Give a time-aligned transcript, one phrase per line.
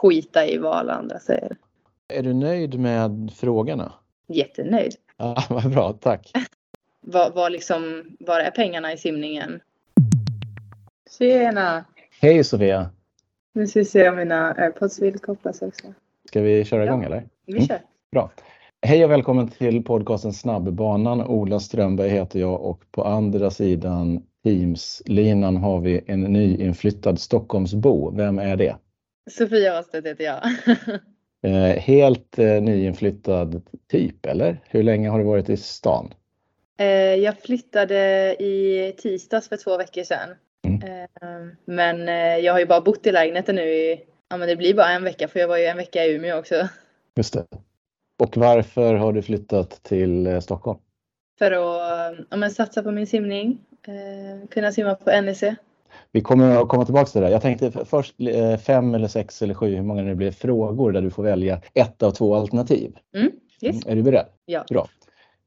[0.00, 1.56] skita i vad alla andra säger.
[2.08, 3.92] Är du nöjd med frågorna?
[4.26, 4.94] Jättenöjd.
[5.16, 6.32] Ja, vad bra, tack.
[7.00, 9.60] Vad, vad liksom, var är pengarna i simningen?
[11.18, 11.84] Tjena!
[12.20, 12.90] Hej Sofia!
[13.52, 15.86] Nu ska vi se om mina airpods vill kopplas också.
[16.28, 17.06] Ska vi köra igång Ja.
[17.06, 17.24] eller?
[17.46, 17.80] Vi kör.
[18.12, 18.30] Bra.
[18.82, 21.20] Hej och välkommen till podcasten Snabbbanan.
[21.20, 28.10] Ola Strömberg heter jag och på andra sidan Teams-linan har vi en nyinflyttad Stockholmsbo.
[28.16, 28.76] Vem är det?
[29.30, 30.40] Sofia Åstedt heter jag.
[31.42, 34.60] Eh, helt eh, nyinflyttad typ, eller?
[34.68, 36.14] Hur länge har du varit i stan?
[36.78, 37.96] Eh, jag flyttade
[38.42, 40.28] i tisdags för två veckor sedan.
[40.66, 40.82] Mm.
[40.82, 42.06] Eh, Men
[42.44, 45.04] jag har ju bara bott i lägenheten nu i, ja men det blir bara en
[45.04, 46.68] vecka för jag var ju en vecka i Umeå också.
[47.16, 47.46] Just det.
[48.22, 50.78] Och varför har du flyttat till Stockholm?
[51.38, 53.60] För att ja, men satsa på min simning.
[54.50, 55.42] Kunna simma på NEC.
[56.12, 57.32] Vi kommer att komma tillbaka till det där.
[57.32, 61.02] Jag tänkte först eh, fem eller sex eller sju, hur många det blir, frågor där
[61.02, 62.96] du får välja ett av två alternativ.
[63.16, 63.86] Mm, yes.
[63.86, 64.26] Är du beredd?
[64.44, 64.64] Ja.
[64.70, 64.86] Bra.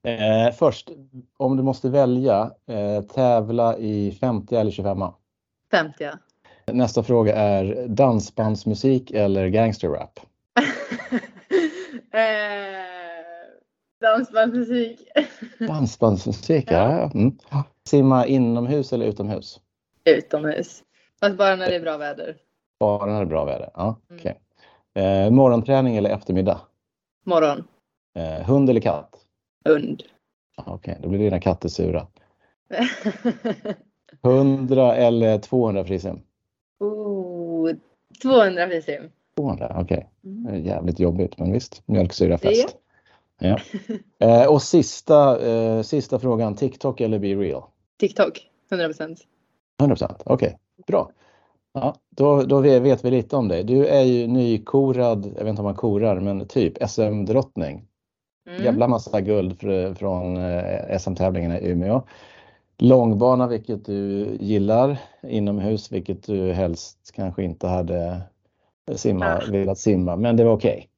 [0.07, 0.89] Eh, först,
[1.37, 5.03] om du måste välja, eh, tävla i 50 eller 25
[5.71, 6.11] 50 ja.
[6.73, 10.19] Nästa fråga är dansbandsmusik eller gangsterrap?
[12.13, 12.19] eh,
[14.01, 15.07] dansbandsmusik.
[15.59, 16.91] Dansbandsmusik, ja.
[16.91, 17.11] ja.
[17.13, 17.37] Mm.
[17.87, 19.59] Simma inomhus eller utomhus?
[20.05, 20.83] Utomhus.
[21.19, 22.37] Fast bara när det är bra väder.
[22.79, 23.69] Bara när det är bra väder?
[23.73, 24.19] Ja, Mm.
[24.21, 24.39] okej.
[25.03, 26.61] Eh, morgonträning eller eftermiddag?
[27.23, 27.63] Morgon.
[28.15, 29.15] Eh, hund eller katt?
[29.65, 30.03] Hund.
[30.65, 32.07] Okej, då blir dina katter sura.
[34.23, 36.21] 100 eller 200 frisim?
[36.79, 37.71] oh,
[38.21, 39.09] 200 frisim.
[39.35, 40.09] 200, okej.
[40.23, 40.43] Mm.
[40.43, 41.81] Det är jävligt jobbigt, men visst.
[41.87, 42.77] Mjölksyrafest.
[43.39, 43.59] Ja.
[44.19, 47.63] Eh, och sista, eh, sista frågan, TikTok eller Be Real?
[47.99, 48.49] TikTok.
[48.71, 49.19] 100 procent.
[49.81, 50.57] 100 procent, okej.
[50.87, 51.09] Bra.
[51.73, 53.63] Ja, då, då vet vi lite om dig.
[53.63, 57.85] Du är ju nykorad, jag vet inte om man korar, men typ SM-drottning.
[58.49, 58.63] Mm.
[58.63, 62.01] Jävla massa guld fr- från eh, SM-tävlingarna i Umeå.
[62.77, 64.97] Långbana, vilket du gillar.
[65.27, 68.21] Inomhus, vilket du helst kanske inte hade
[68.95, 69.51] simma, Ah.
[69.51, 70.89] velat simma, men det var okej.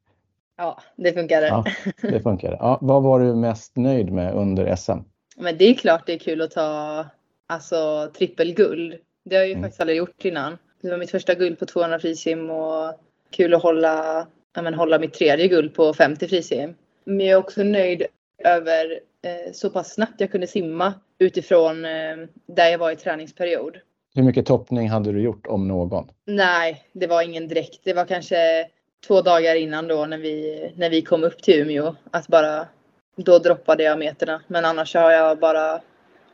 [0.57, 1.47] Ja, det funkade.
[1.47, 1.63] Ja,
[2.01, 2.57] det funkar.
[2.59, 4.97] Ja, vad var du mest nöjd med under SM?
[5.37, 7.05] Men det är klart det är kul att ta
[7.47, 8.97] alltså, trippelguld.
[9.25, 9.63] Det har jag ju Mm.
[9.63, 10.57] faktiskt aldrig gjort innan.
[10.81, 12.93] Det var mitt första guld på 200 frisim och
[13.29, 16.75] kul att hålla, ja, men, hålla mitt tredje guld på 50 frisim.
[17.03, 18.03] Men jag är också nöjd
[18.43, 22.15] över eh, så pass snabbt jag kunde simma utifrån eh,
[22.47, 23.77] där jag var i träningsperiod.
[24.15, 26.07] Hur mycket toppning hade du gjort om någon?
[26.25, 27.79] Nej, det var ingen direkt.
[27.83, 28.67] Det var kanske
[29.07, 31.95] två dagar innan då när vi, när vi kom upp till Umeå.
[32.11, 32.67] Att bara,
[33.15, 34.41] då droppade jag meterna.
[34.47, 35.81] Men annars har jag bara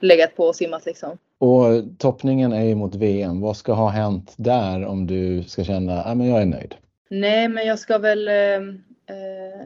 [0.04, 1.18] legat på och simmat liksom.
[1.40, 3.42] Och toppningen är ju mot VM.
[3.42, 6.76] Vad ska ha hänt där om du ska känna att jag är nöjd?
[7.10, 8.28] Nej, men jag ska väl...
[8.28, 8.62] Eh, eh,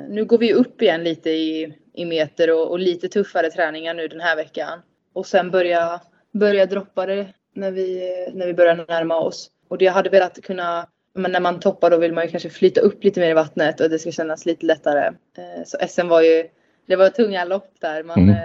[0.10, 4.08] nu går vi upp igen lite i, i meter och, och lite tuffare träningar nu
[4.08, 4.80] den här veckan.
[5.14, 6.02] Och sen börja,
[6.32, 9.50] börja droppa det när vi, när vi börjar närma oss.
[9.68, 10.88] Och det jag hade velat kunna...
[11.14, 13.82] Men när man toppar då vill man ju kanske flyta upp lite mer i vattnet
[13.82, 15.08] och det ska kännas lite lättare.
[15.38, 16.48] Eh, så SM var ju...
[16.88, 18.04] Det var tunga lopp där.
[18.04, 18.36] Man, Mm.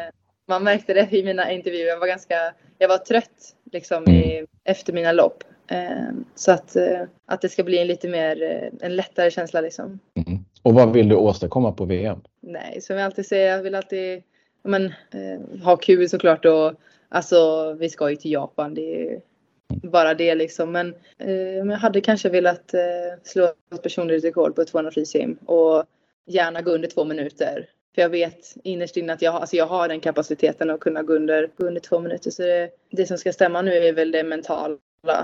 [0.50, 1.86] Man märkte det i mina intervjuer.
[1.88, 2.34] Jag var ganska...
[2.78, 5.44] Jag var trött liksom i, efter mina lopp.
[5.70, 9.60] Eh, Så att, eh, att det ska bli en lite mer, eh, en lättare känsla
[9.60, 9.98] liksom.
[10.26, 10.44] Mm.
[10.62, 12.20] Och vad vill du åstadkomma på VM?
[12.40, 14.22] Nej, som jag alltid säger, jag vill alltid
[14.62, 16.72] men, eh, ha kul såklart och
[17.08, 19.20] alltså vi ska ju till Japan, det är ju
[19.82, 20.72] bara det liksom.
[20.72, 20.94] Men,
[21.56, 22.74] jag hade kanske velat
[23.22, 25.84] slå ett personligt rekord på 200 frisim och
[26.26, 27.66] gärna gå under två minuter.
[27.94, 31.02] För jag vet innerst inne att jag, har- alltså jag har den kapaciteten att kunna
[31.02, 32.30] gå under, gå under två minuter.
[32.30, 34.76] Så det, det som ska stämma nu är väl det mentala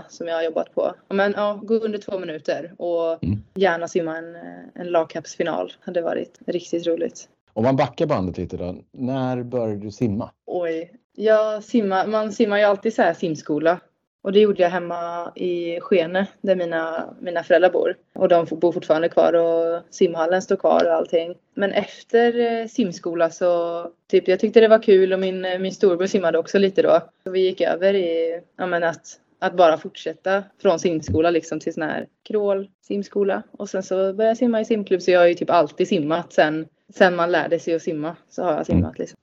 [0.09, 0.95] som jag har jobbat på.
[1.09, 3.39] Men ja, gå under två minuter och Mm.
[3.55, 4.37] gärna simma en,
[4.75, 5.73] en lagkappsfinal.
[5.81, 7.29] Hade varit riktigt roligt.
[7.53, 8.77] Om man backar bandet lite då.
[8.93, 10.31] När började du simma?
[10.47, 10.93] Oj.
[11.19, 13.81] Jag simmar, man simmar ju alltid så här simskola.
[14.23, 17.97] Och det gjorde jag hemma i Skene där mina, mina föräldrar bor.
[18.17, 21.35] Och de bor fortfarande kvar och simhallen står kvar och allting.
[21.55, 25.73] Men efter eh, simskola så typ jag tyckte det var kul och min, eh, min
[25.73, 27.01] storebror simmade också lite då.
[27.25, 31.75] Så vi gick över i ja, men att, att bara fortsätta från simskola liksom till
[31.75, 33.43] sån här crawl simskola.
[33.51, 36.33] Och sen så började jag simma i simklubb så jag har ju typ alltid simmat
[36.33, 38.17] sen, sen man lärde sig att simma.
[38.29, 39.17] Så har jag simmat liksom.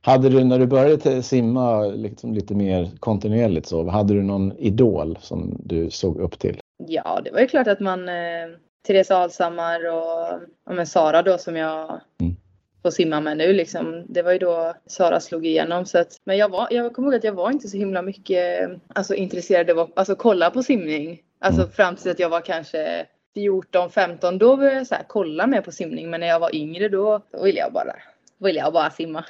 [0.00, 5.18] Hade du när du började simma liksom lite mer kontinuerligt så, hade du någon idol
[5.20, 6.60] som du såg upp till?
[6.86, 8.48] Ja, det var ju klart att man eh,
[8.86, 12.36] Therese Alshammar och ja, men Sara då som jag Mm.
[12.82, 14.04] får simma med nu liksom.
[14.08, 17.14] Det var ju då Sara slog igenom så att, men jag var, jag kommer ihåg
[17.14, 21.22] att jag var inte så himla mycket alltså intresserad av att alltså, kolla på simning.
[21.40, 21.72] Alltså Mm.
[21.72, 25.60] fram till att jag var kanske 14, 15 då började jag så här, kolla mer
[25.60, 26.10] på simning.
[26.10, 27.96] Men när jag var yngre då, då ville jag bara,
[28.38, 29.24] ville jag bara simma.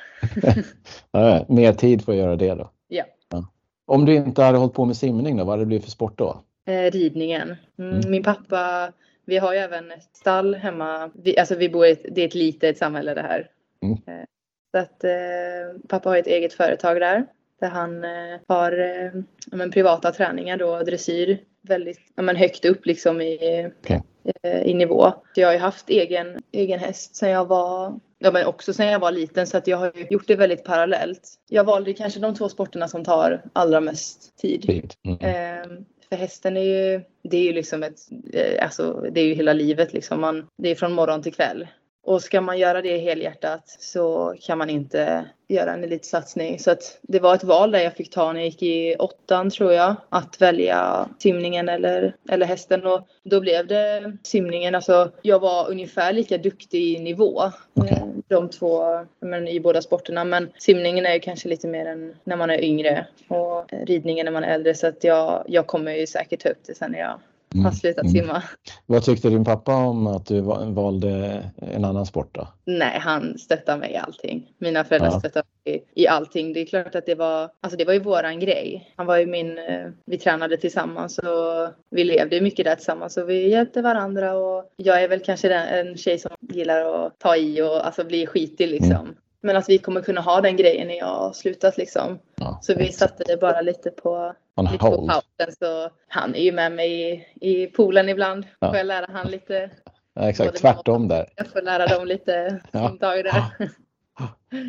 [1.13, 2.71] ja, mer tid för att göra det då?
[2.89, 3.05] Ja.
[3.29, 3.45] ja.
[3.87, 6.19] Om du inte hade hållit på med simning då, vad hade det blivit för sport
[6.19, 6.41] då?
[6.69, 7.57] Eh, ridningen.
[7.79, 8.11] Mm, mm.
[8.11, 8.93] Min pappa,
[9.25, 11.11] vi har ju även ett stall hemma.
[11.15, 13.51] Vi, alltså vi bor i ett, det är ett litet samhälle det här.
[13.83, 13.99] Mm.
[14.07, 14.25] Eh,
[14.71, 17.27] så att eh, pappa har ett eget företag där.
[17.61, 19.23] Där han eh, har eh,
[19.53, 24.01] men, privata träningar då, dressyr väldigt men, högt upp liksom i, okay.
[24.43, 25.13] eh, i nivå.
[25.35, 28.87] Så jag har ju haft egen, egen häst sen jag var Ja men också sen
[28.87, 31.35] jag var liten så att jag har gjort det väldigt parallellt.
[31.49, 34.95] Jag valde kanske de två sporterna som tar allra mest tid.
[35.05, 35.85] Mm.
[36.09, 37.99] För hästen är ju, det är ju liksom ett,
[38.33, 40.21] eh, alltså det är ju hela livet liksom.
[40.21, 41.69] Man, det är från morgon till kväll.
[42.09, 46.59] Och ska man göra det helhjärtat så kan man inte göra en elitsatsning.
[46.59, 49.51] Så att det var ett val där jag fick ta när jag gick i åttan
[49.51, 49.97] tror jag.
[50.09, 52.87] Att välja simningen eller, eller hästen.
[52.87, 54.75] Och då blev det simningen.
[54.75, 57.43] Alltså jag var ungefär lika duktig i nivå.
[57.75, 57.99] Okay.
[57.99, 58.83] Eh, de två
[59.21, 60.25] men, i båda sporterna.
[60.25, 63.07] Men simningen är kanske lite mer än när man är yngre.
[63.29, 64.75] Och ridningen när man är äldre.
[64.75, 67.21] Så att jag, jag kommer ju säkert ta upp det sen när jag.
[67.55, 68.13] Har slutat mm.
[68.13, 68.43] simma.
[68.87, 72.49] Vad tyckte din pappa om att du valde en annan sport då?
[72.65, 74.53] Nej, han stöttade mig i allting.
[74.59, 75.19] Mina föräldrar ja.
[75.19, 76.53] stöttade mig i allting.
[76.53, 78.93] Det är klart att det var, alltså det var ju våran grej.
[78.97, 83.31] Han var ju min, eh, vi tränade tillsammans och vi levde mycket där tillsammans och
[83.31, 87.63] vi hjälpte varandra och jag är väl kanske en tjej som gillar att ta i
[87.63, 88.91] och alltså bli skitig liksom.
[88.93, 89.15] Mm.
[89.41, 92.19] Men att vi kommer kunna ha den grejen när jag har slutat liksom.
[92.37, 94.35] Ja, så vi satte det bara lite på,
[94.67, 95.55] på pausen.
[95.59, 98.47] Så han är ju med mig i, i poolen ibland.
[98.59, 98.69] Ja.
[98.69, 99.71] Får jag lära han lite.
[100.15, 101.29] Ja, exakt, tvärtom där.
[101.37, 103.45] Jag får lära dem lite simtag där.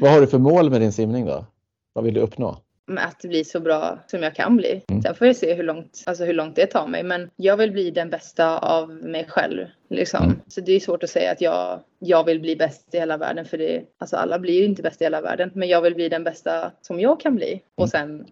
[0.02, 1.46] Vad har du för mål med din simning då?
[1.94, 2.58] Vad vill du uppnå?
[2.98, 4.82] att bli så bra som jag kan bli.
[4.88, 5.02] Mm.
[5.02, 7.04] Sen får jag se hur långt, alltså hur långt det tar mig.
[7.04, 9.66] Men jag vill bli den bästa av mig själv.
[9.90, 10.24] Liksom.
[10.24, 10.40] Mm.
[10.48, 13.46] Så det är svårt att säga att jag, jag vill bli bäst i hela världen.
[13.46, 15.52] För det, alltså alla blir ju inte bäst i hela världen.
[15.54, 17.62] Men jag vill bli den bästa som jag kan bli.
[17.76, 17.90] Och mm.
[17.90, 18.28] sen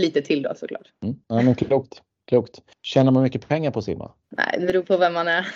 [0.00, 0.92] lite till då såklart.
[1.02, 1.16] Mm.
[1.28, 2.02] Ja, men klokt.
[2.28, 2.62] klokt.
[2.82, 4.12] Tjänar man mycket pengar på att simma?
[4.30, 5.48] Nej, det beror på vem man är.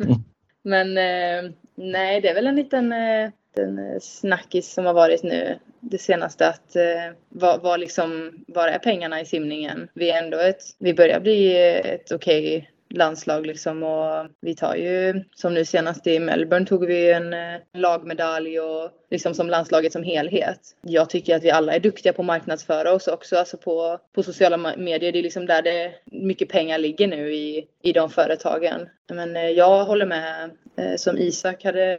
[0.00, 0.14] Mm.
[0.64, 5.22] men eh, nej, det är väl en liten eh, en eh, snackis som har varit
[5.22, 9.88] nu det senaste att eh, vad, vad, liksom, var är pengarna i simningen?
[9.94, 14.74] Vi är ändå ett, vi börjar bli ett okej okay landslag liksom och vi tar
[14.74, 19.92] ju som nu senast i Melbourne tog vi en eh, lagmedalj och liksom som landslaget
[19.92, 20.60] som helhet.
[20.82, 24.22] Jag tycker att vi alla är duktiga på att marknadsföra oss också, alltså på, på
[24.22, 25.12] sociala medier.
[25.12, 28.88] Det är liksom där det mycket pengar ligger nu i, i de företagen.
[29.12, 31.98] Men eh, jag håller med eh, som Isak hade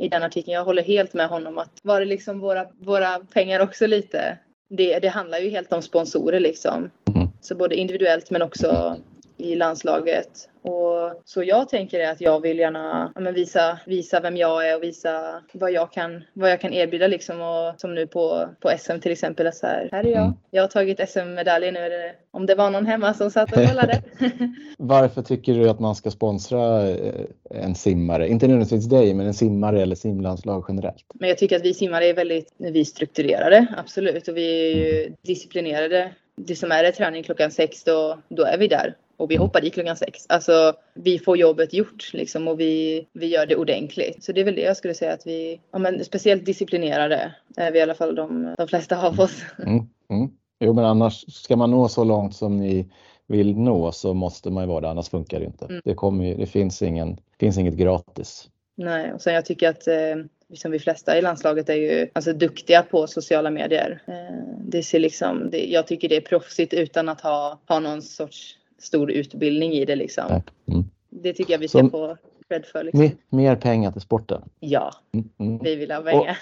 [0.00, 0.54] i den artikeln.
[0.54, 4.38] Jag håller helt med honom att var det liksom våra, våra pengar också lite
[4.68, 6.90] det, det handlar ju helt om sponsorer liksom.
[7.14, 7.28] Mm.
[7.40, 8.96] Så både individuellt men också
[9.38, 10.48] i landslaget.
[10.62, 14.82] Och så jag tänker att jag vill gärna ja, visa, visa vem jag är och
[14.82, 17.40] visa vad jag kan, vad jag kan erbjuda liksom.
[17.40, 19.46] Och som nu på, på SM till exempel.
[19.46, 20.22] Att så här, här är jag.
[20.22, 20.36] Mm.
[20.50, 21.80] Jag har tagit SM-medaljer nu.
[21.80, 24.02] Det, om det var någon hemma som satt och kollade.
[24.78, 28.28] Varför tycker du att man ska sponsra eh, en simmare?
[28.28, 31.04] Inte nödvändigtvis dig, men en simmare eller simlandslag generellt?
[31.14, 34.28] Men jag tycker att vi simmare är väldigt vi är strukturerade, absolut.
[34.28, 35.16] Och vi är ju mm.
[35.22, 36.12] disciplinerade.
[36.38, 39.74] Det som är träning klockan sex, då, då är vi där och vi hoppar dit
[39.74, 40.26] klockan sex.
[40.28, 44.24] Alltså vi får jobbet gjort liksom och vi, vi gör det ordentligt.
[44.24, 47.72] Så det är väl det jag skulle säga att vi, ja men speciellt disciplinerade är
[47.72, 49.42] vi i alla fall de, de flesta av oss.
[49.58, 50.30] Mm, mm.
[50.60, 52.86] Jo men annars ska man nå så långt som ni
[53.26, 55.64] vill nå så måste man ju vara det, annars funkar det inte.
[55.64, 55.80] Mm.
[55.84, 58.48] Det, kommer, det finns, ingen, finns inget gratis.
[58.76, 59.94] Nej, och sen jag tycker att eh,
[60.54, 64.02] som vi flesta i landslaget är ju alltså, duktiga på sociala medier.
[64.06, 64.14] Eh,
[64.64, 68.56] det ser liksom, det, jag tycker det är proffsigt utan att ha, ha någon sorts
[68.78, 70.42] stor utbildning i det liksom.
[70.68, 70.84] Mm.
[71.10, 72.16] Det tycker jag vi ska få
[72.48, 72.84] cred för.
[72.84, 73.00] Liksom.
[73.00, 74.42] Mer, mer, pengar till sporten?
[74.60, 75.58] Ja, mm, mm.
[75.62, 76.38] vi vill ha pengar.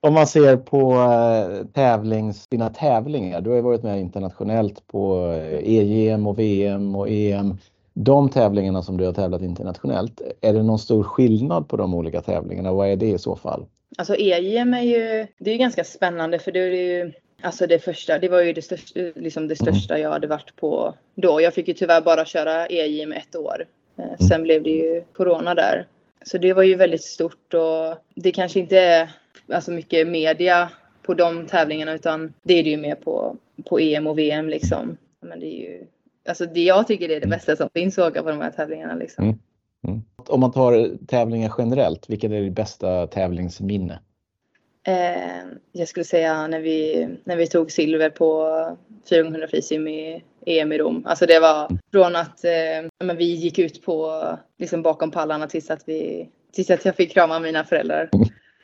[0.08, 5.32] om man ser på äh, tävlings, dina tävlingar, du har ju varit med internationellt på
[5.62, 7.58] EJM och VM och EM.
[7.94, 12.22] De tävlingarna som du har tävlat internationellt, är det någon stor skillnad på de olika
[12.22, 12.72] tävlingarna?
[12.72, 13.66] Vad är det i så fall?
[13.98, 17.12] Alltså EJM är ju, det är ganska spännande för det är ju
[17.44, 19.74] Alltså det första, det var ju det största, liksom det mm.
[19.74, 21.40] största jag hade varit på då.
[21.40, 23.66] Jag fick ju tyvärr bara köra EJM ett år.
[23.96, 24.18] Eh, mm.
[24.18, 25.86] Sen blev det ju corona där.
[26.24, 29.10] Så det var ju väldigt stort och det kanske inte är
[29.52, 30.70] alltså mycket media
[31.02, 34.96] på de tävlingarna utan det är det ju mer på, på EM och VM liksom.
[35.20, 35.86] Men det är ju,
[36.28, 37.36] alltså det jag tycker det är det mm.
[37.36, 39.24] bästa som finns att åka på de här tävlingarna liksom.
[39.24, 39.38] Mm.
[39.88, 40.02] Mm.
[40.16, 43.98] Om man tar tävlingar generellt, vilket är ditt bästa tävlingsminne?
[44.86, 48.48] Eh, jag skulle säga när vi, när vi tog silver på
[49.08, 51.06] 400 frisim i EM i Rom.
[51.06, 54.22] Alltså det var från att eh, men vi gick ut på
[54.58, 58.08] liksom bakom pallarna tills att vi tills att jag fick krama mina föräldrar.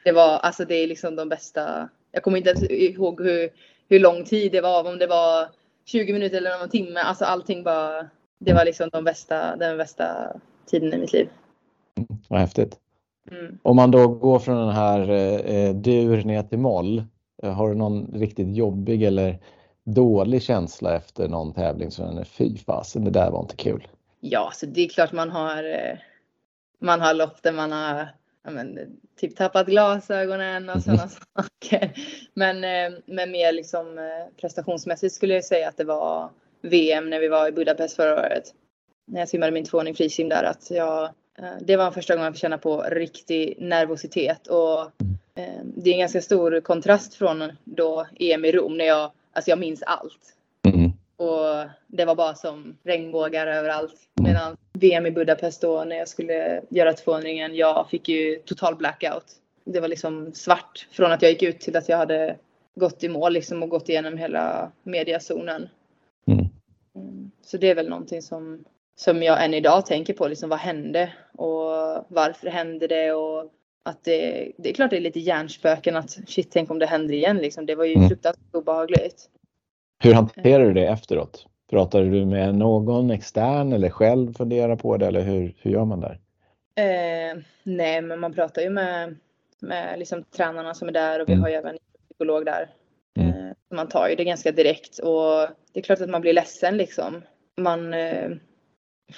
[0.04, 1.88] Det var alltså det är liksom de bästa.
[2.12, 3.50] Jag kommer inte ens ihåg hur,
[3.88, 5.48] hur lång tid det var, om det var
[5.88, 7.00] 20 minuter eller någon timme.
[7.00, 8.08] Alltså allting bara.
[8.38, 10.32] Det var liksom de bästa, den bästa
[10.66, 11.28] tiden i mitt liv.
[12.28, 12.76] Vad häftigt.
[13.30, 13.58] Mm.
[13.62, 15.10] Om man då går från den här
[15.50, 17.04] eh, dur ner till moll.
[17.42, 19.38] Eh, har du någon riktigt jobbig eller
[19.84, 23.88] dålig känsla efter någon tävling så den är fy fasen, det där var inte kul?
[24.20, 25.64] Ja, så det är klart man har.
[25.64, 25.98] Eh,
[26.80, 28.08] man har lopp där man har
[28.50, 28.78] men,
[29.16, 31.92] typ tappat glasögonen och sådana saker.
[32.34, 34.04] Men, eh, men mer liksom eh,
[34.40, 36.30] prestationsmässigt skulle jag säga att det var
[36.62, 38.54] VM när vi var i Budapest förra året.
[39.06, 41.04] När jag simmade min tvååring frisim där att jag
[41.38, 44.90] eh, det var första gången jag fick känna på riktig nervositet och
[45.64, 49.58] det är en ganska stor kontrast från då EM i Rom när jag, alltså jag
[49.58, 50.37] minns allt.
[51.18, 53.94] Och det var bara som regnbågar överallt.
[54.22, 59.24] Medan VM i Budapest då när jag skulle göra 200 jag fick ju total blackout.
[59.64, 62.36] Det var liksom svart från att jag gick ut till att jag hade
[62.74, 65.68] gått i mål liksom och gått igenom hela mediazonen.
[66.26, 66.46] Mm.
[66.94, 67.30] mm.
[67.42, 68.64] Så det är väl någonting som,
[68.96, 70.28] som jag än idag tänker på.
[70.28, 71.70] Liksom, vad hände och
[72.08, 73.12] varför hände det?
[73.12, 76.86] Och att det, det är klart det är lite hjärnspöken att shit, tänk om det
[76.86, 77.36] händer igen.
[77.36, 77.66] Liksom.
[77.66, 78.08] Det var ju mm.
[78.08, 79.30] fruktansvärt obehagligt.
[79.98, 81.46] Hur hanterar du det efteråt?
[81.70, 86.00] Pratar du med någon extern eller själv funderar på det eller hur, hur gör man
[86.00, 86.20] där?
[86.74, 89.16] Eh, nej, men man pratar ju med,
[89.60, 91.42] med liksom tränarna som är där och vi mm.
[91.42, 92.68] har ju även en psykolog där.
[93.16, 93.28] Mm.
[93.28, 96.76] Eh, man tar ju det ganska direkt och det är klart att man blir ledsen
[96.76, 97.22] liksom.
[97.56, 98.30] Man, eh,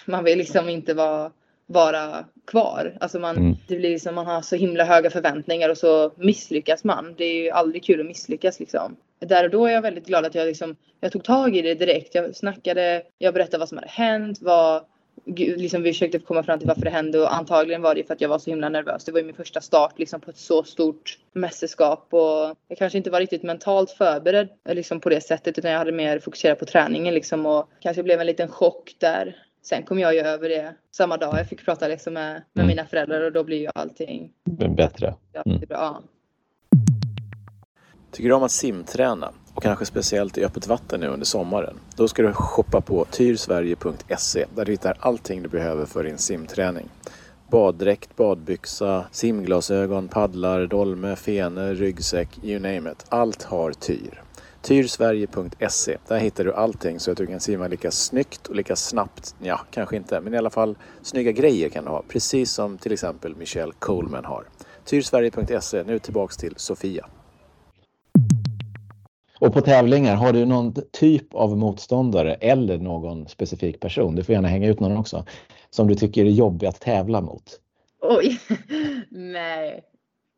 [0.06, 1.32] man vill liksom inte vara,
[1.66, 2.96] vara kvar.
[3.00, 3.56] Alltså man, mm.
[3.68, 7.14] det blir liksom, man har så himla höga förväntningar och så misslyckas man.
[7.18, 10.26] Det är ju aldrig kul att misslyckas liksom där och då är jag väldigt glad
[10.26, 12.14] att jag liksom, jag tog tag i det direkt.
[12.14, 14.84] Jag snackade, jag berättade vad som hade hänt, vad,
[15.36, 18.20] liksom vi försökte komma fram till varför det hände och antagligen var det för att
[18.20, 19.04] jag var så himla nervös.
[19.04, 22.98] Det var ju min första start liksom på ett så stort mästerskap och jag kanske
[22.98, 26.64] inte var riktigt mentalt förberedd liksom på det sättet utan jag hade mer fokuserat på
[26.64, 29.36] träningen liksom och kanske blev en liten chock där.
[29.62, 31.38] Sen kom jag ju över det samma dag.
[31.38, 32.66] Jag fick prata liksom med, med mm.
[32.66, 34.32] mina föräldrar och då blir ju allting
[34.76, 35.14] bättre.
[35.46, 35.60] Mm.
[35.68, 36.02] Bra.
[38.10, 41.76] Tycker du om att simträna och kanske speciellt i öppet vatten nu under sommaren?
[41.96, 46.88] Då ska du shoppa på tyrsverige.se där du hittar allting du behöver för din simträning.
[47.50, 53.06] Baddräkt, badbyxa, simglasögon, paddlar, dolme, fenor, ryggsäck, you name it.
[53.08, 54.22] Allt har Tyr.
[54.62, 55.96] Tyrsverige.se.
[56.08, 59.34] Där hittar du allting så att du kan simma lika snyggt och lika snabbt.
[59.42, 62.02] Ja, kanske inte, men i alla fall snygga grejer kan du ha.
[62.08, 64.44] Precis som till exempel Michelle Coleman har.
[64.84, 65.82] Tyrsverige.se.
[65.82, 67.06] Nu tillbaks till Sofia.
[69.40, 74.32] Och på tävlingar, har du någon typ av motståndare eller någon specifik person, du får
[74.32, 75.24] gärna hänga ut någon också,
[75.70, 77.60] som du tycker är jobbig att tävla mot?
[78.00, 78.40] Oj,
[79.10, 79.84] nej,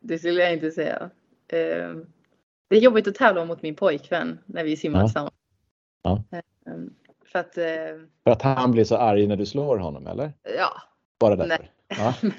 [0.01, 1.11] det skulle jag inte säga.
[1.53, 2.07] Ehm,
[2.69, 5.07] det är jobbigt att tävla mot min pojkvän när vi simmar ja.
[5.07, 5.35] tillsammans.
[6.03, 6.23] Ja.
[6.67, 6.95] Ehm,
[7.33, 7.65] för att, eh,
[8.25, 10.33] för att han blir så arg när du slår honom eller?
[10.59, 10.73] Ja.
[11.21, 11.49] Bara därför?
[11.49, 11.71] Nej.
[11.99, 12.15] Ja.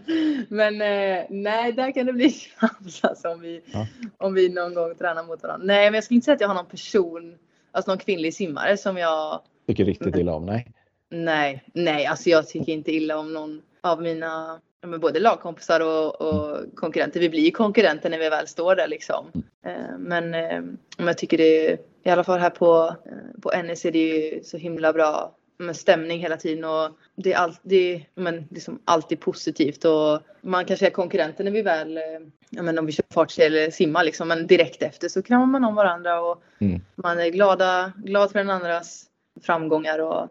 [0.49, 3.87] Men eh, nej, där kan det bli tjafs alltså, om, vi, ja.
[4.17, 5.65] om vi någon gång tränar mot varandra.
[5.65, 7.37] Nej, men jag skulle inte säga att jag har någon person,
[7.71, 10.45] alltså någon kvinnlig simmare som jag tycker riktigt illa om.
[10.45, 10.67] Nej.
[11.09, 16.21] Nej, nej, alltså jag tycker inte illa om någon av mina men både lagkompisar och,
[16.21, 17.19] och konkurrenter.
[17.19, 19.25] Vi blir ju konkurrenter när vi väl står där liksom.
[19.33, 19.81] Mm.
[19.81, 20.61] Eh, men eh,
[20.97, 24.57] jag tycker det är, i alla fall här på, eh, på är det ju så
[24.57, 29.19] himla bra med stämning hela tiden och det är, all, det är men, liksom alltid
[29.19, 32.03] positivt och man kanske är konkurrenter när vi väl, eh,
[32.49, 35.63] ja, men om vi kör fartserie eller simmar liksom, men direkt efter så kramar man
[35.63, 36.81] om varandra och mm.
[36.95, 39.05] man är glada, glad för den andras
[39.41, 40.27] framgångar och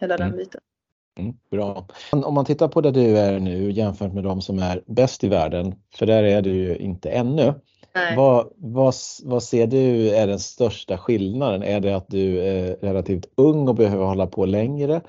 [0.00, 0.28] hela mm.
[0.28, 0.60] den biten.
[1.18, 1.86] Mm, bra.
[2.12, 5.28] Om man tittar på där du är nu jämfört med de som är bäst i
[5.28, 7.54] världen, för där är du ju inte ännu.
[8.16, 11.62] Vad, vad, vad ser du är den största skillnaden?
[11.62, 15.00] Är det att du är relativt ung och behöver hålla på längre?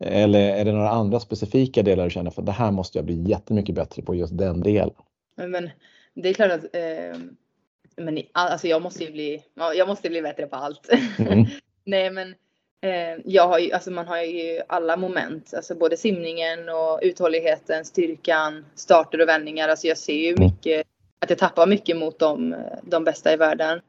[0.00, 3.30] Eller är det några andra specifika delar du känner för det här måste jag bli
[3.30, 4.94] jättemycket bättre på just den delen?
[5.36, 5.70] Men
[6.14, 7.20] det är klart att eh,
[7.96, 9.42] men, alltså jag måste ju bli,
[9.74, 10.88] jag måste bli bättre på allt.
[11.18, 11.44] Mm.
[11.84, 12.34] Nej men
[12.80, 17.84] eh, jag har ju, alltså man har ju alla moment, alltså både simningen och uthålligheten,
[17.84, 19.68] styrkan, starter och vändningar.
[19.68, 20.44] Alltså jag ser ju mm.
[20.44, 20.86] mycket
[21.24, 23.80] att jag tappar mycket mot de, de bästa i världen.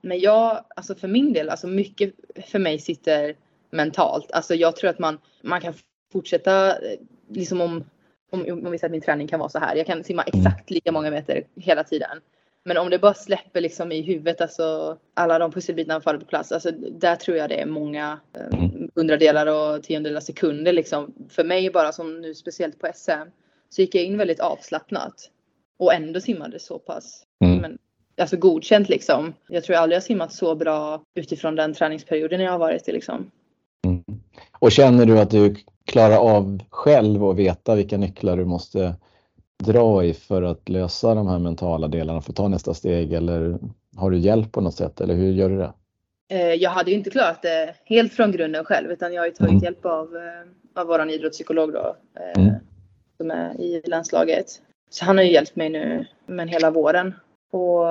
[0.00, 2.14] Men jag, alltså för min del, alltså mycket
[2.46, 3.36] för mig sitter
[3.70, 4.32] mentalt.
[4.32, 5.74] Alltså jag tror att man, man kan
[6.12, 6.74] fortsätta,
[7.28, 7.84] liksom om,
[8.30, 9.76] om, om vi säger att min träning kan vara så här.
[9.76, 10.40] Jag kan simma mm.
[10.40, 12.20] exakt lika många meter hela tiden.
[12.64, 16.52] Men om det bara släpper liksom i huvudet, alltså alla de pusselbitarna faller på plats.
[16.52, 18.90] Alltså där tror jag det är många eh, Mm.
[18.94, 21.14] hundradelar och tiondelar sekunder liksom.
[21.28, 23.30] För mig bara som nu speciellt på SM
[23.68, 25.30] så gick jag in väldigt avslappnat.
[25.78, 27.58] Och ändå simmade så pass Mm.
[27.58, 27.78] men,
[28.20, 29.34] alltså godkänt liksom.
[29.48, 32.92] Jag tror jag aldrig har simmat så bra utifrån den träningsperioden jag har varit i
[32.92, 33.30] liksom.
[33.86, 34.02] Mm.
[34.58, 35.54] Och känner du att du
[35.84, 38.94] klarar av själv och veta vilka nycklar du måste
[39.64, 43.58] dra i för att lösa de här mentala delarna för att ta nästa steg eller
[43.96, 45.72] har du hjälp på något sätt eller hur gör du det?
[46.28, 49.32] Eh, jag hade ju inte klarat det helt från grunden själv utan jag har ju
[49.32, 49.64] tagit Mm.
[49.64, 51.96] hjälp av, eh, av våran idrottspsykolog då.
[52.20, 52.54] Eh, Mm.
[53.16, 54.46] Som är i landslaget.
[54.90, 57.14] Så han har ju hjälpt mig nu men hela våren.
[57.50, 57.86] Och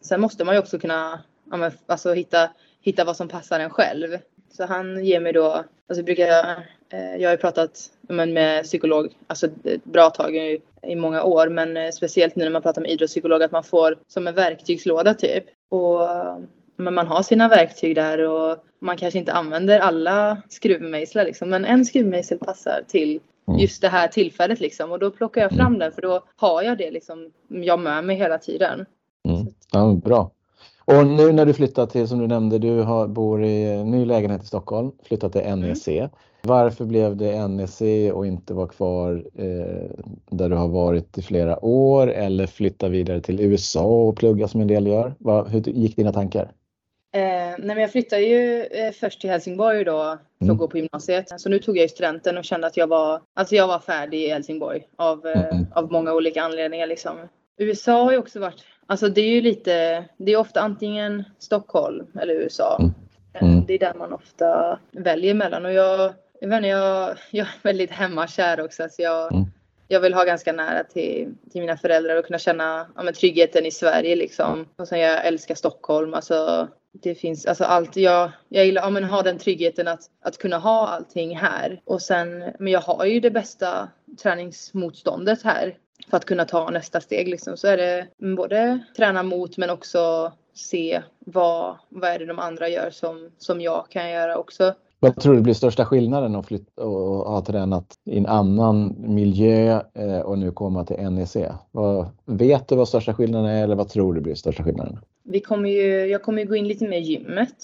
[0.00, 1.20] sen måste man ju också kunna
[1.50, 4.18] ja, men, alltså, hitta, hitta vad som passar en själv.
[4.52, 6.50] Så han ger mig då, alltså brukar jag,
[6.90, 11.22] eh, jag har ju pratat men, med psykolog, alltså ett bra tag i, i många
[11.22, 14.34] år, men eh, speciellt nu när man pratar med idrottspsykolog att man får som en
[14.34, 15.44] verktygslåda typ.
[15.70, 16.08] Och
[16.76, 21.64] men man har sina verktyg där och man kanske inte använder alla skruvmejslar liksom, men
[21.64, 23.20] en skruvmejsel passar till
[23.58, 26.78] just det här tillfället liksom och då plockar jag fram den för då har jag
[26.78, 28.86] det liksom jag med mig hela tiden.
[29.28, 29.46] Mm.
[29.72, 30.30] Ja, bra.
[30.84, 34.42] Och nu när du flyttat till, som du nämnde, du har, bor i ny lägenhet
[34.42, 35.88] i Stockholm, flyttat till NEC.
[36.42, 37.82] Varför blev det NEC
[38.12, 39.90] och inte vara kvar eh,
[40.30, 44.60] där du har varit i flera år eller flytta vidare till USA och plugga som
[44.60, 45.14] en del gör?
[45.18, 46.52] Vad, hur gick dina tankar?
[47.14, 47.20] Eh,
[47.58, 50.52] nej men jag flyttade ju eh, först till Helsingborg då för Mm.
[50.54, 51.40] att gå på gymnasiet.
[51.40, 54.22] Så nu tog jag ju studenten och kände att jag var, alltså jag var färdig
[54.22, 55.66] i Helsingborg av, eh, Mm.
[55.74, 57.16] av många olika anledningar liksom.
[57.58, 62.06] USA har ju också varit, alltså det är ju lite, det är ofta antingen Stockholm
[62.20, 62.76] eller USA.
[62.80, 62.90] Mm.
[63.34, 63.66] Eh, Mm.
[63.66, 67.62] Det är där man ofta väljer mellan och jag, jag vet inte, jag, jag är
[67.62, 69.44] väldigt hemmakär också så jag, Mm.
[69.88, 73.70] jag vill ha ganska nära till, till mina föräldrar och kunna känna ja, tryggheten i
[73.70, 74.66] Sverige liksom.
[74.76, 76.14] Och sen jag älskar Stockholm.
[76.14, 77.96] Alltså, det finns alltså allt.
[77.96, 81.80] Jag, jag gillar ja, men, ha den tryggheten att, att kunna ha allting här.
[81.84, 83.88] Och sen, men jag har ju det bästa
[84.22, 85.76] träningsmotståndet här.
[86.10, 87.56] För att kunna ta nästa steg liksom.
[87.56, 92.68] Så är det både träna mot men också se vad, vad är det de andra
[92.68, 94.74] gör som, som jag kan göra också.
[95.00, 99.80] Vad tror du blir största skillnaden att flytta och ha tränat i en annan miljö
[99.94, 101.36] eh, och nu komma till NEC?
[101.70, 104.98] Vad, vet du vad största skillnaden är eller vad tror du blir största skillnaden?
[105.22, 107.54] Vi kommer ju, jag kommer ju gå in lite mer i gymmet,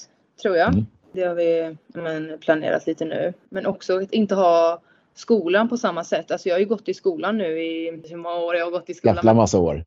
[0.42, 0.68] tror jag.
[0.68, 0.86] Mm.
[1.12, 3.32] Det har vi men, planerat lite nu.
[3.48, 4.82] Men också att inte ha
[5.14, 6.30] skolan på samma sätt.
[6.30, 8.90] Alltså jag har ju gått i skolan nu i hur många år jag har gått
[8.90, 9.16] i skolan?
[9.16, 9.84] Jävla massa år.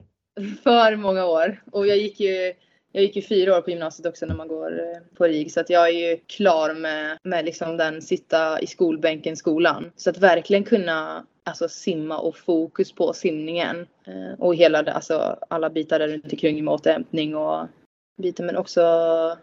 [0.64, 1.64] För många år.
[1.72, 2.54] Och jag gick ju
[2.92, 5.60] jag gick ju fyra år på gymnasiet också när man går eh, på RIG så
[5.60, 9.92] att jag är ju klar med, med liksom den sitta i skolbänken skolan.
[9.96, 13.88] Så att verkligen kunna alltså simma och fokus på simningen.
[14.08, 17.68] Eh, och hela det, alltså alla bitar där runt omkring med återhämtning och
[18.22, 18.82] bitar men också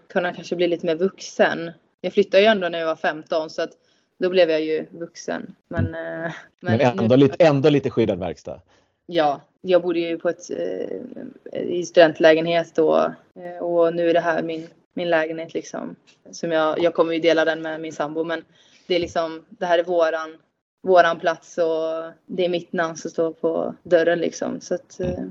[0.08, 1.70] kunna kanske bli lite mer vuxen.
[2.00, 3.70] Jag flyttade ju ändå när jag var 15 så att
[4.18, 5.54] då blev jag ju vuxen.
[5.68, 8.60] Men, eh, Men ändå, nu- lite, ändå lite skyddad verkstad.
[9.10, 14.20] Ja, jag bodde ju på ett, eh, i studentlägenhet då eh, och nu är det
[14.20, 15.96] här min, min lägenhet liksom.
[16.30, 18.44] Som jag, jag kommer ju dela den med min sambo men
[18.86, 20.36] det är liksom, det här är våran,
[20.82, 24.60] våran plats och det är mitt namn som står på dörren liksom.
[24.60, 25.24] Så att, eh,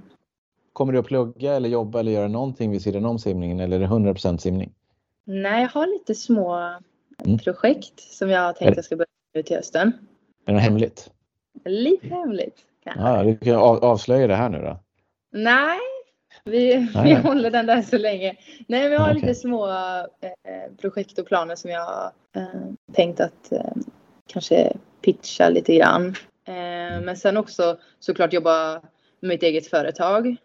[0.74, 3.80] Kommer du att plugga eller jobba eller göra någonting vid sidan om simningen eller är
[3.80, 4.74] det 100% simning?
[5.30, 6.74] nej, jag har lite små
[7.26, 7.40] Mm.
[7.40, 9.92] projekt som jag har Är tänkt det- jag ska börja med till hösten.
[10.46, 11.12] Är det hemligt?
[11.66, 12.56] Lite hemligt.
[12.96, 14.80] Ja, du kan av, avslöja det här nu då.
[15.32, 15.80] Nej,
[16.44, 17.16] vi, vi Nej.
[17.16, 18.36] håller den där så länge.
[18.68, 19.22] Nej, jag har Okej.
[19.22, 22.44] lite små eh, projekt och planer som jag har eh,
[22.94, 23.72] tänkt att eh,
[24.28, 26.16] kanske pitcha lite grann.
[26.48, 28.82] Eh, men sen också såklart jobba
[29.20, 30.36] med mitt eget företag.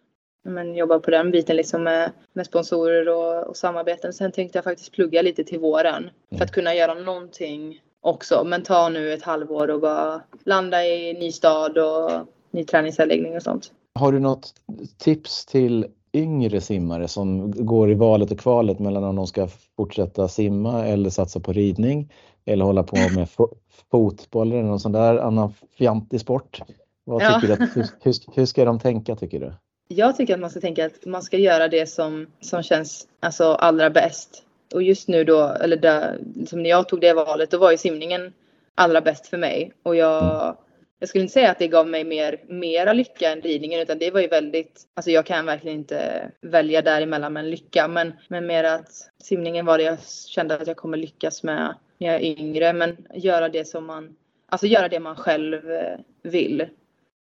[0.44, 4.12] Men jobba på den biten liksom med, med sponsorer och, och samarbeten.
[4.12, 8.44] Sen tänkte jag faktiskt plugga lite till våren för att kunna göra någonting också.
[8.44, 12.10] Men ta nu ett halvår och bara landa i ny stad och
[12.50, 13.72] ny träningsanläggning och sånt.
[13.94, 14.54] Har du något
[14.98, 20.28] tips till yngre simmare som går i valet och kvalet mellan om de ska fortsätta
[20.28, 22.12] simma eller satsa på ridning
[22.44, 23.54] eller hålla på med fo-
[23.90, 26.60] fotboll eller någon sån där annan fjantig sport?
[27.04, 27.34] Vad Ja.
[27.40, 29.52] tycker du att, hur, hur, hur ska de tänka tycker du?
[29.88, 33.44] Jag tycker att man ska tänka att man ska göra det som, som känns alltså,
[33.44, 34.42] allra bäst.
[34.74, 37.76] Och just nu då, eller där, liksom när jag tog det valet, då var ju
[37.76, 38.32] simningen
[38.74, 39.72] allra bäst för mig.
[39.82, 40.56] Och jag,
[40.98, 44.10] jag skulle inte säga att det gav mig mer, mera lycka än ridningen, utan det
[44.10, 48.46] var ju väldigt, alltså jag kan verkligen inte välja däremellan med en lycka, men, men
[48.46, 48.90] mer att
[49.22, 52.96] simningen var det jag kände att jag kommer lyckas med när jag är yngre, men
[53.14, 54.16] göra det som man,
[54.48, 56.66] alltså göra det man själv eh, vill.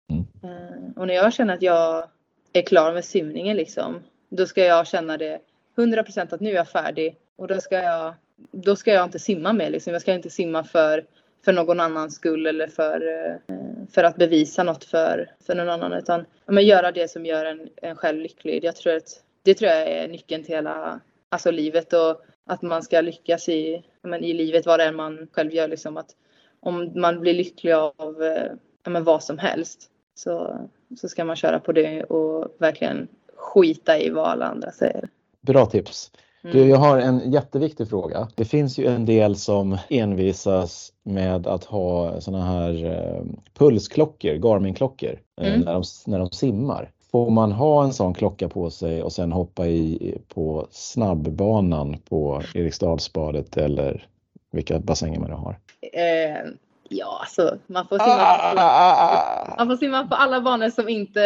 [0.10, 0.26] Mm.
[0.44, 2.08] Eh, Och när jag känner att jag
[2.54, 4.00] är klar med simningen liksom.
[4.30, 5.40] då ska jag känna det
[5.76, 8.14] 100% att nu är jag färdig och då ska jag,
[8.52, 9.94] då ska jag inte simma mer liksom.
[9.94, 11.06] Jag ska inte simma för,
[11.46, 13.56] för någon annans skull eller för, eh,
[13.92, 17.70] för att bevisa något för, för någon annan utan men göra det som gör en,
[17.76, 18.64] en själv lycklig.
[18.64, 22.84] Jag tror att det tror jag är nyckeln till hela alltså livet och att man
[22.84, 26.16] ska lyckas i, men, i livet vad det är man själv gör liksom att
[26.60, 28.52] om man blir lycklig av eh,
[28.86, 30.68] men, vad som helst så,
[30.98, 35.10] så ska man köra på det och verkligen skita i vad alla andra säger.
[35.42, 36.12] Bra tips.
[36.42, 36.70] Du, mm.
[36.70, 38.28] jag har en jätteviktig fråga.
[38.36, 43.24] Det finns ju en del som envisas med att ha såna här eh,
[43.58, 45.62] pulsklockor, Garmin-klockor, eh, mm.
[45.62, 46.92] när, de, när de simmar.
[47.12, 52.42] Får man ha en sån klocka på sig och sen hoppa i på snabbbanan på
[52.54, 54.08] Eriksdalsbadet eller
[54.52, 55.60] vilka bassänger man nu har?
[55.94, 56.52] Eh,
[56.90, 59.56] ja, alltså man får, simma på, ah!
[59.58, 61.22] man får simma på alla banor som inte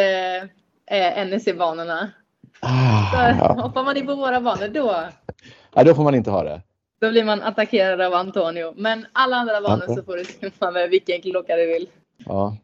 [0.85, 2.09] är NEC-banorna.
[2.59, 3.61] Ah, ja.
[3.61, 4.95] Hoppar man in på våra banor då...
[5.73, 6.61] Ja, då får man inte ha det.
[6.99, 8.73] Då blir man attackerad av Antonio.
[8.77, 11.89] Men alla andra banor så får du simma med vilken klocka du vill.
[12.25, 12.57] Ja,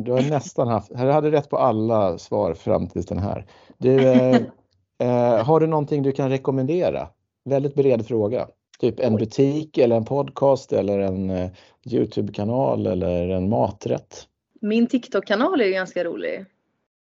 [0.00, 0.88] du har nästan haft...
[0.88, 3.46] Du hade rätt på alla svar fram tills den här.
[3.78, 4.36] Du, eh,
[4.98, 7.08] eh, har du någonting du kan rekommendera?
[7.44, 8.48] Väldigt bred fråga.
[8.80, 11.50] Typ en butik eller en podcast eller en eh,
[11.84, 14.26] Youtube-kanal eller en maträtt.
[14.60, 16.44] Min TikTok-kanal är ganska rolig.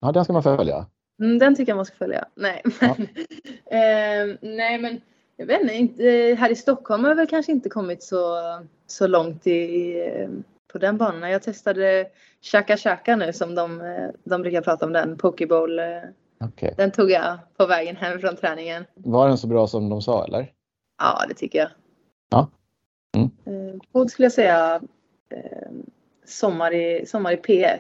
[0.01, 0.87] Ja, den ska man följa.
[1.21, 2.25] Mm, den tycker jag man ska följa.
[2.35, 2.91] Nej, men,
[3.71, 5.01] eh, nej, men
[5.37, 6.05] jag vet inte.
[6.39, 8.39] Här i Stockholm har jag väl kanske inte kommit så,
[8.87, 9.97] så långt i,
[10.73, 11.31] på den banan.
[11.31, 12.07] Jag testade
[12.43, 13.83] Chaka Chaka nu som de,
[14.25, 15.81] de brukar prata om den, Pokeball.
[16.41, 16.75] Okay.
[16.77, 18.85] Den tog jag på vägen hem från träningen.
[18.95, 20.53] Var den så bra som de sa eller?
[20.99, 21.69] Ja, det tycker jag.
[22.31, 22.51] Ja.
[23.17, 23.81] Mm.
[23.95, 24.81] Eh, skulle jag säga
[25.29, 25.71] eh,
[26.25, 27.79] sommar, i, sommar i P1.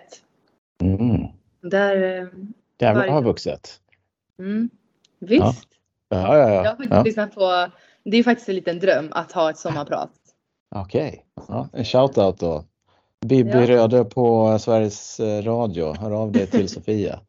[0.81, 1.27] Mm.
[1.61, 2.29] Där,
[2.81, 3.11] varje...
[3.11, 3.81] har vuxit.
[4.39, 4.71] Mm.
[5.19, 5.43] Visst.
[5.43, 5.55] Ja.
[6.09, 6.55] Ja, ja, ja.
[6.55, 7.03] Jag har faktiskt ja.
[7.03, 7.71] lyssnat på,
[8.05, 10.11] det är faktiskt en liten dröm att ha ett sommarprat.
[10.75, 11.47] Okej, okay.
[11.49, 12.65] ja, en shoutout då.
[13.27, 13.67] Bibi ja.
[13.67, 17.21] Röde på Sveriges eh, Radio, hör av dig till Sofia.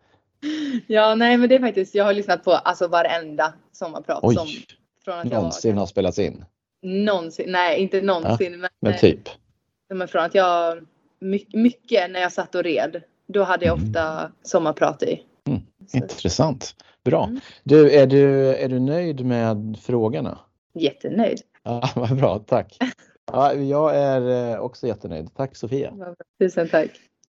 [0.87, 4.35] Ja, nej men det är faktiskt, jag har lyssnat på alltså varenda sommarprat Oj.
[4.35, 4.47] som
[5.05, 6.45] från att någonsin jag var, har spelats in?
[6.81, 8.51] Någonsin, nej inte någonsin.
[8.51, 9.29] Ja, men, men typ?
[9.89, 10.85] Men från att jag,
[11.53, 13.89] mycket när jag satt och red, då hade jag mm.
[13.89, 14.31] ofta mm.
[14.43, 15.23] sommarprat i.
[15.93, 16.75] Intressant.
[17.03, 17.23] Bra.
[17.23, 17.39] Mm.
[17.63, 20.39] Du, är du, är du nöjd med frågorna?
[20.73, 21.41] Jättenöjd.
[21.63, 22.77] Ja, vad bra, tack.
[23.31, 25.33] Ja, jag är eh, också jättenöjd.
[25.35, 25.93] Tack Sofia.
[26.39, 26.89] Tusen tack.